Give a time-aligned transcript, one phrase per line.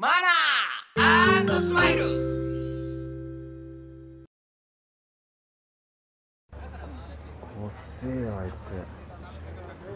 [0.00, 0.10] マ
[0.94, 2.04] ナースマイル。
[7.66, 8.74] 遅えよあいつ。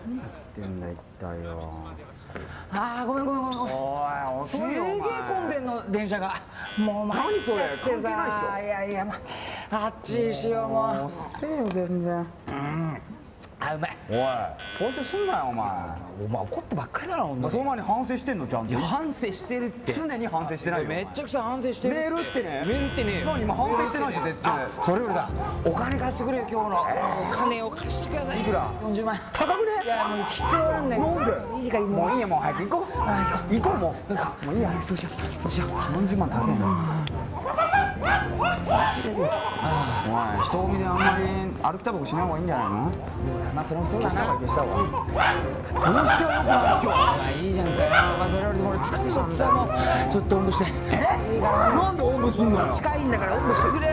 [0.04, 1.84] 何やってんだ一体よ。
[2.72, 3.76] あーごめんごめんごめんごめん。
[4.40, 4.68] おいすげえ
[5.28, 6.34] 混んでんの電車が。
[6.78, 7.54] もう参っちゃ
[7.92, 9.14] ってさいやいやま
[9.71, 11.04] あっちにしようもう。
[11.06, 12.26] 遅えよ全然
[13.65, 14.17] あうまいおい。
[14.17, 15.69] 反省すんなよお前。
[16.27, 17.52] お前怒ってばっかりだなほんとに。
[17.52, 18.73] その前に反省してんのちゃんと。
[18.73, 19.92] いや反省してるって。
[19.92, 20.88] 常に反省してないよ。
[20.88, 21.95] めっちゃくちゃ反省してる。
[21.95, 22.64] メールってね。
[22.66, 24.66] メールってね何今反省してないし絶対。
[24.84, 25.30] それよりだ。
[25.64, 26.80] お金貸してくれよ今日の。
[26.80, 28.41] お金を貸してください。
[28.41, 29.14] いくら？40万。
[29.14, 29.84] 円高くね？
[29.84, 31.06] いやもう必要なんだよ。
[31.06, 31.56] なんで？
[31.56, 32.92] いい時間ももういいよもう早く行こう。
[32.98, 33.78] あ行こう。
[33.78, 34.47] も行こう。
[34.47, 34.83] もういいや。
[34.83, 35.42] そうしよう。
[35.42, 35.69] そうしよう。
[35.69, 35.72] う
[36.05, 37.61] 40万高いな
[38.02, 38.06] お
[38.47, 41.24] い人混みであんまり
[41.62, 42.91] 歩きタバコしない方がいいんじゃないの？
[43.55, 47.78] まあそれもそうだな消した方がいいどうしてはよくないっしょまあいいじゃんかよ
[48.19, 49.66] まあそれよりも俺疲れちゃってさもう
[50.12, 50.70] ちょっとおんぶして。
[50.91, 51.34] え？
[51.34, 52.73] いいからなんでおんぶすんのよ。
[52.73, 53.86] 近いんだからおんぶしてくれ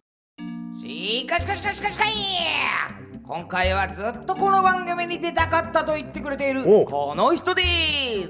[0.73, 2.07] しかしかしかしかしかい
[3.25, 6.85] 今回はずっとこの番組に出たかったと言ってくれているお。
[6.85, 8.29] この人です。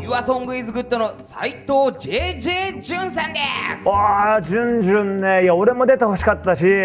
[0.00, 3.40] YourSongIsGood の斉藤 JJ 潤さんで
[3.76, 3.88] す。
[3.88, 5.42] ああじゅんじゅんね。
[5.42, 6.76] いや俺も出てほしかったし、じゅ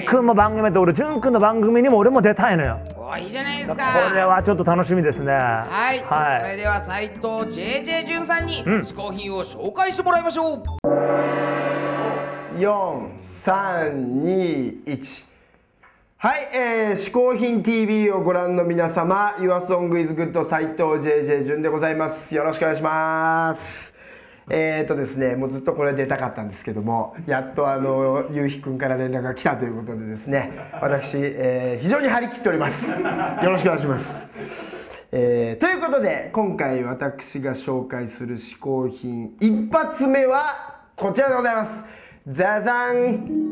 [0.00, 2.78] んくんも番組で俺じゅんくんの番組にも俺も出たいのよ。
[2.96, 5.32] おいいじゃないですこかれはちょっと楽しみですね。
[5.32, 6.40] ははい、はい。
[6.42, 7.26] それでは斉藤
[7.58, 10.62] JJ 潤さんに嗜好品を紹介してもらいましょう、
[12.62, 15.24] 4321
[16.18, 22.36] はい、えー、嗜好品 TV をご覧の皆様 YourSongIsGood 斉藤 JJ 潤でございます。
[22.36, 23.92] よろしくお願いします。
[24.48, 33.02] えーとですねもうずっとこれ出たかったんですけどもやっとあのゆうひくんから連絡が来たということでですね私、えー非常に張り切っております。
[33.02, 33.08] よ
[33.50, 34.28] ろしくお願いします。
[35.10, 42.01] えーということで今回私が紹介する嗜好品一発目はこちらでございます。
[42.28, 43.50] ザザン。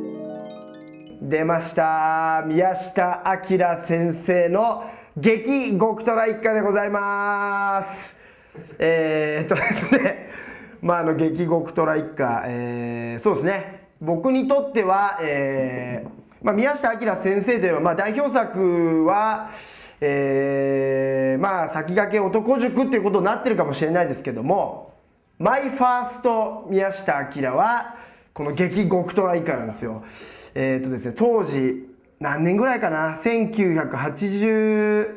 [1.23, 2.45] 出ました。
[2.47, 3.21] 宮下
[3.51, 8.17] 明先生の激極トラ一家でございます。
[8.79, 10.31] えー、っとですね。
[10.81, 13.89] まああの激極トラ一家、えーそうですね。
[14.01, 16.11] 僕にとっては、えー
[16.41, 19.51] まあ、宮下明先生といえば、まあ、代表作は
[20.01, 24.93] えーまあ先駆け男塾っていうことになってるかもしれないですけども
[25.41, 27.99] マイファースト宮下明は
[28.41, 30.03] この激極トラ以下なんですよ。
[30.55, 31.87] えっ、とですね、当時
[32.21, 35.15] 何年ぐらいかな？1982、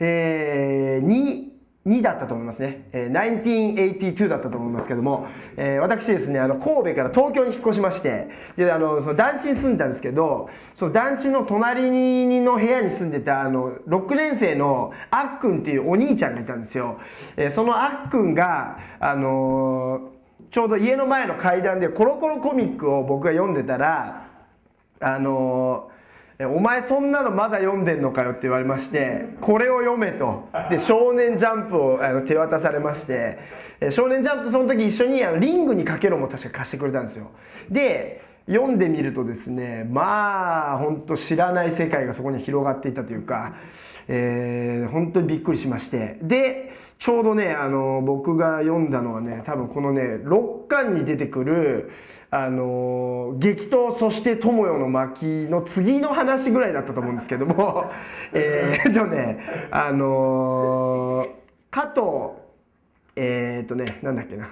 [0.00, 1.48] えー2
[1.86, 8.28] 2だったと思いますね、えー1982だったと思いますけども、えー私ですねあの神戸から東京に引っ越しまして。
[8.58, 17.00] であのその団地に住んでたんですけどその団地の隣にの部屋に住んでたあの6年生のあっくんっていうお兄ちゃんがいたんですよ、
[17.38, 20.17] えーそのあっくんがあのー
[20.50, 24.26] ちょうど家の前の階段でコロコロコミックを僕が読んでたら
[25.00, 25.90] あの
[26.38, 30.48] えお前そんなのまだ読んでんのかよって言われましてこれを読めと。
[30.70, 33.38] で少年ジャンプをあの手渡されまして
[33.90, 37.30] 少年ジャンプとその時一緒にあのリングにかけろも確か貸してくれたんですよ。
[37.68, 43.54] で読んでみるとですねまあ本当知らない世界がそこに広がっていたというか、
[44.08, 46.18] えー本当にびっくりしまして。
[46.22, 51.90] でちょうどねあの僕が読んだのはね多分このね6巻に出てくる
[52.30, 57.84] あの激闘そして友よの巻の次の話ぐらいだったと思うんですけども
[58.34, 61.24] えっとねあの
[61.70, 62.00] 加藤
[63.14, 64.48] えーっとねなんだっけな、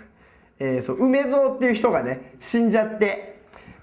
[0.61, 3.36] えーそう梅蔵っていう人がね死んじゃって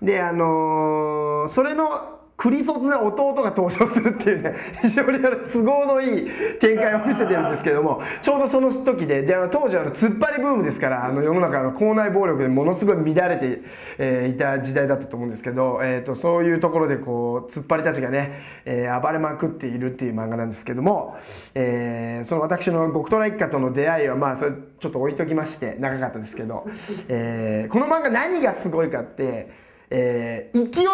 [0.04, 6.30] であのーそれのクリソツな弟が登場するっていうね 非常に都合のいい
[6.60, 13.62] 展開を見せてるんですけどもちょうどその時でであの当時はあの突っ張りブームですからあの世の中の校内暴力でものすごい乱れて、
[13.98, 21.16] えーいた時代だったと思うんですけど、えー、とそういうところでこう突っ張りたちがね、えー暴れまくっているっていう漫画なんですけども、
[21.54, 26.66] えーその私の極虎一家との出会いはまあそれちょっと置いときまして長かったですけど、
[27.08, 29.63] えーこの漫画何がすごいかって、
[29.96, 30.86] えー勢い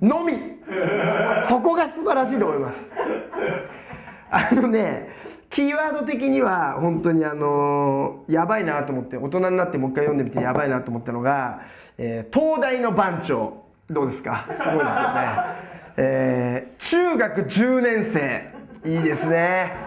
[0.00, 0.32] のみ。
[1.48, 2.90] そこが素晴らしいと思います。
[4.30, 5.08] あのね
[5.50, 11.60] キーワード的には本当にあのやばいなと思って大人になってもう一回読んでみてやばいなと思ったのが、
[11.98, 13.64] えー東大の番長。
[13.88, 14.46] どうですか？
[14.50, 14.84] すごいですよね、
[15.96, 18.48] えー中学10年生。
[18.84, 19.85] いいですね。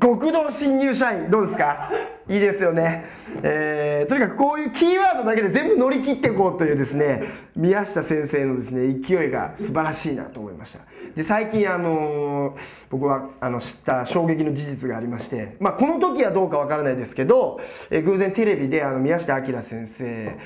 [0.00, 1.90] 極道新入社員どうですか？
[2.28, 3.04] いいですよね、
[3.42, 7.24] えーとにかくこういうキーワードだけで全部乗り切っていこうというですね
[7.56, 10.80] 宮下先生のですね勢いが素晴らしいなと思いました。
[11.16, 20.36] で最近あのー僕はあの知った衝撃の事実がありまして、まあ、この時はどうかわからないですけど、えー偶然テレビであの宮下明先生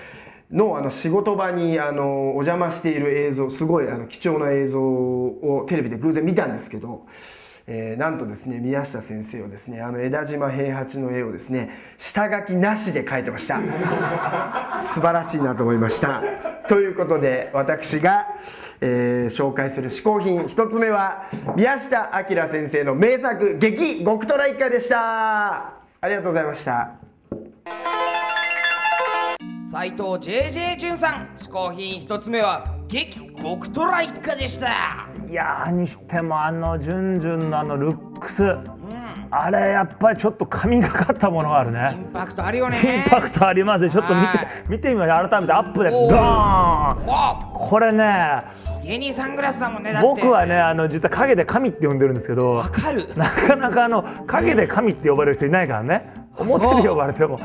[0.50, 7.06] のあの仕事場にあのお邪魔している映像すごいあの貴重な映像をテレビで偶然見たんですけど、
[7.68, 13.60] えーなんとですね宮下先生をですねあの枝島平八の絵をですね下書きなしで描いてました。
[14.80, 16.22] 素晴らしいなと思いました。
[16.68, 18.28] ということで私が、
[18.80, 21.24] えー紹介する嗜好品一つ目は
[21.56, 25.72] 宮下明先生の名作「劇極虎一家」でした。
[26.00, 26.90] ありがとうございました。
[29.72, 35.05] 斉藤 JJ 潤さん嗜好品一つ目は激極トラ一家でした。
[35.28, 38.56] いやーにしてもあのジュンジュンのあのルックス、
[39.31, 42.76] あれやっぱりちょっと神がかったものがあるイねンパクトあるよね。
[42.78, 43.90] インパクトありますね。
[43.90, 44.49] ちょっと見てはい。
[44.69, 45.28] 見てみましょう。
[45.28, 45.90] 改めてアップで。
[45.90, 46.12] ドー。
[46.12, 46.14] ン。
[47.06, 48.43] わこれね
[48.84, 50.08] 家にサングラスだもんねだって。
[50.08, 53.05] 僕はねあの実は影で神って呼んでるんですけどわかる。
[53.17, 56.12] なかなかあの影で神って呼ばれる人いないからね。
[56.38, 57.38] 表で呼ばれても。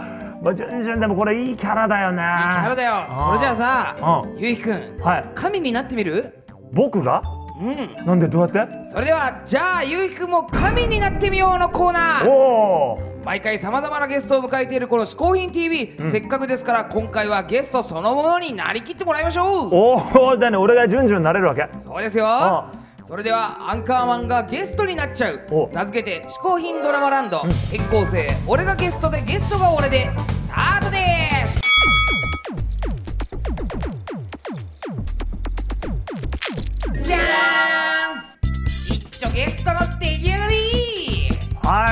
[0.43, 2.21] まあジュンジュンでもこれいいキャラだよね。
[2.21, 3.05] いいキャラだよ。
[3.07, 4.39] それじゃあさうん。
[4.39, 5.25] ゆうひくんはい。
[5.33, 6.43] 神になってみる？
[6.73, 7.21] 僕が？
[7.61, 8.05] うん。
[8.05, 8.85] なんでどうやって？
[8.89, 12.29] それではじゃあゆうひくんも神になってみようのコーナー。
[12.29, 19.69] おお毎回さまざまなゲストを迎えているこの「嗜好品 TV」せっかくですから今回はゲストそのものになりきってもらいましょう。
[19.71, 21.69] おおだね俺がジュンジュンになれるわけ。
[21.77, 22.25] そうですよ。
[22.27, 22.71] あ
[23.03, 25.41] それではアンカーマンがゲストになっちゃう。
[25.51, 25.69] お。
[25.71, 27.41] 名付けて「嗜好品ドラマランド」
[27.71, 31.00] 転校生俺がゲストでゲストが俺でスタートです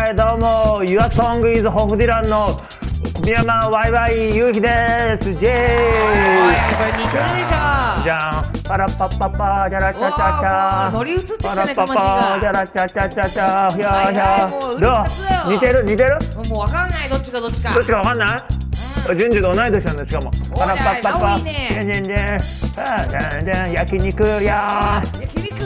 [0.09, 2.59] はいどうも Your Song is ホフディランの
[3.13, 4.67] 小宮山ワイワイゆうひで
[5.21, 5.31] す。
[5.33, 5.37] ジェーイ。
[5.37, 8.01] これ似てるでしょ。
[8.01, 8.63] じゃん。
[8.63, 13.75] パラッパッパッパージャラチャチャチャ乗り移ってきたねパラッパッパージャラチャチャチャチャヒャー。
[13.77, 15.53] ヒはいャどう？
[15.53, 15.83] 似てる？
[15.83, 16.17] 似てる？
[16.49, 17.73] もう分かんないどっちかどっちか。
[17.75, 18.17] どっちかわかん。
[18.17, 18.41] ない
[19.15, 25.01] 順次と同い年なんですしかもパラッパッパッパねじゃんじゃんじゃんあーじゃんじゃん焼肉や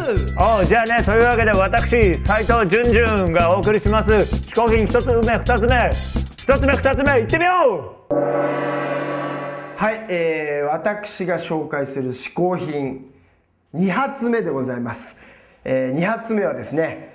[0.06, 4.12] おじゃあねというわけで私斉藤淳淳がお送りします。
[4.12, 5.92] 嗜好品一つ目二つ目。
[6.38, 8.16] 一つ目二つ目いってみよう！
[8.16, 13.12] はい、えー私が紹介する嗜好品
[13.74, 15.22] 2発目でございます、
[15.64, 17.14] え2発目はですね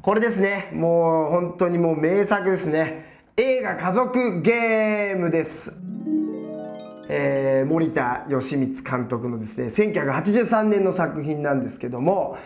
[0.00, 0.70] これですね。
[0.72, 3.20] もう本当にもう名作ですね。
[3.36, 5.76] 映画家族ゲームです。
[7.12, 12.38] えー森田義満監督のですね1983年の作品なんですけども、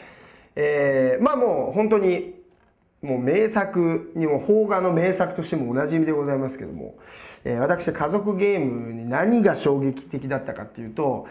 [0.56, 2.42] えーまあもう本当に
[3.02, 6.96] もう名作にも邦画の名作としてもおなじみでございますけども、
[7.44, 11.26] えー私家族ゲームに何が衝撃的だったかっていうと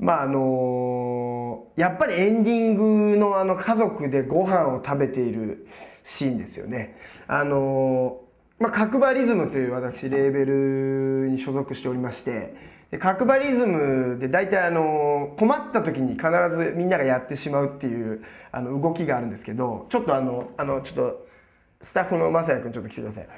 [0.00, 5.68] まああのやっぱりエンディングのあの家族でご飯を食べている
[6.02, 6.96] シーンですよね。
[7.28, 8.18] あの
[8.62, 12.54] まあ、角張リズムという私レーベルに所属しておりまして
[12.92, 21.26] で角張リズムで大体あの困った時に必ずみんながやってしまうっていうあの動きがあるんですけどちょっとあのあのちょっと
[21.80, 23.28] スタッフの雅也君ちょっと来てください。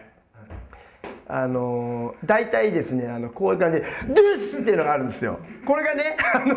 [1.27, 6.55] あの大体ですねあのこういう感じで「ドゥッシュ!」っていうのがあるんですよこれがねあの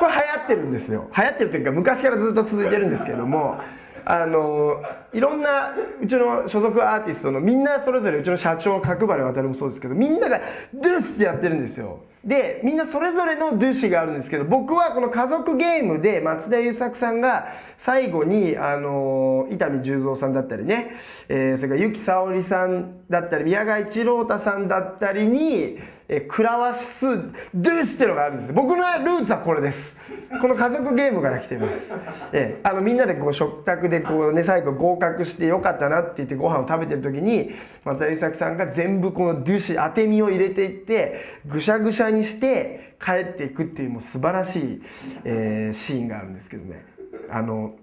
[0.00, 3.60] これ流行ってるんですよ流行ってるというか昔からずっと続いてるんですけども
[4.08, 4.82] あの
[5.12, 10.40] いろんなうちの所属アーティストのみんなそれぞれうちの社長角張渡もそうですけどみんなが
[10.72, 20.90] 「です!」ってやってるんですよでみんなそれぞれのドゥシがあるんですけど僕はこの家族ゲームで松田優作さんが最後にあの伊丹十三さんだったりね、
[21.28, 27.06] えーそれから由紀さおりさんだったり宮川一郎太さんだったりにえークラワシス
[27.54, 28.52] ドゥースっていうのがあるんです。
[28.52, 30.00] 僕のルーツはこれです。
[30.40, 31.94] この家族ゲームから来ています、
[32.32, 37.50] えーあのみんなでこう食卓でこうね最後合格してよかったなって言ってご飯を食べてる時に
[37.84, 44.82] 松田優作さんが全部このドゥシ当て身を入れていってぐしゃぐしゃにして帰っていくっていうもう素晴らしい、
[45.24, 46.84] えーシーンがあるんですけどね。
[47.30, 47.74] あの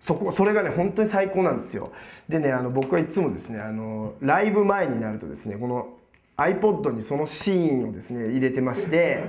[0.00, 1.92] そこそれがね本当に最高なんですよ。
[2.28, 5.88] でねあの僕はいつもですねあのライブ前になるとですねこの
[6.36, 9.24] iPod にそのシーンをですね入れてまして、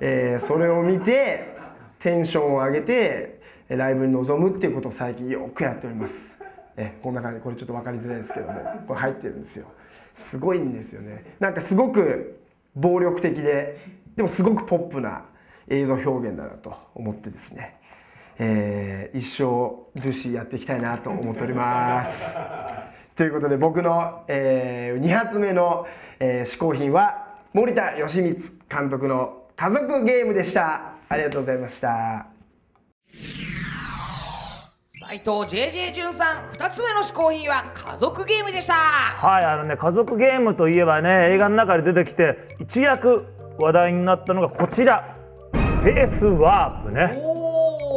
[0.00, 1.56] えーそれを見て
[1.98, 6.38] テンションを上げてえライブに臨むっていうことを最近よくやっております。
[6.76, 9.66] えこんな感じこれちょっと分かりづらいですけどもこれ入ってるんですよ。
[10.14, 11.36] すごいんですよね。
[11.40, 12.41] なんかすごく
[12.74, 13.78] 暴力的で
[14.16, 15.24] でもすごくポップな
[15.68, 17.80] 映像表現だなと思ってですね
[18.38, 22.40] えー一生ドゥシーやっていきたいなと思っております。
[23.14, 25.86] ということで僕の、え2発目の、
[26.18, 28.36] えー試行品は森田義満
[28.68, 30.92] 監督の家族ゲームでした。
[31.08, 32.31] ありがとうございました。
[35.12, 38.72] 斉藤 JJ 潤さん2つ目の試行品は家族ゲームでした。
[38.72, 43.26] はいあのね家族ゲームといえばね映画の中で出てきて一躍
[43.58, 45.18] 話題になったのがこちら。
[45.52, 47.12] スペースワープね。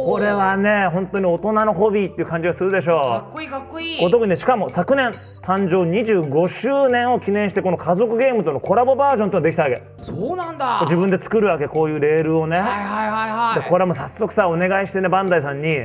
[0.04, 3.65] これはね本当に大人のホビーっていう感じがするでしょかっこいいかっ
[4.02, 4.36] お特にね。
[4.36, 9.82] しかも昨年誕生25周年を記念してこの家族ゲームとのコラボバージョンというのができたわけ。
[10.02, 10.80] そうなんだ。
[10.82, 13.62] 自分で作るわけこういうレールをね、はいはいはいはい。
[13.62, 15.78] でこれはもう早速さお願いしてねバンダイさんに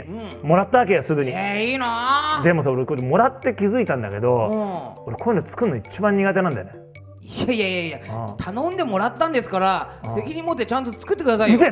[0.44, 2.41] もらったわけよすぐに、えー、いいな。
[2.44, 5.13] でもさ俺これもらって気づいたんだけど、うん。
[5.13, 6.91] 俺こういうの作るの一番苦手なんだよね。
[7.24, 11.72] いやいやいやいやああ頼んでもらったんですから責任持ってちゃんと作ってくださいうよ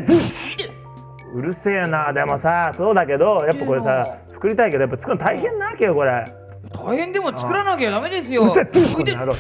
[1.33, 2.11] うるせえな。
[2.13, 6.25] でもさそうだけどやっぱこれさ作りたいけどやっぱ作るの大変なわけよこれ。
[6.71, 8.49] 大変でも作らなきゃダメですよ。
[8.49, 9.35] ちょちょちょちょちょちょ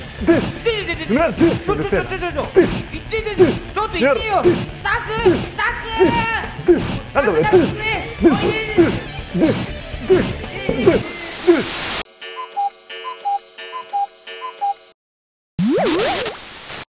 [2.53, 4.43] 言っててちょっと言ってよ。
[4.73, 6.39] スタッフスタッフ。
[6.71, 8.87] ュなんだこれブッシュ助けてくれ
[9.37, 10.23] おい
[10.85, 11.98] でブ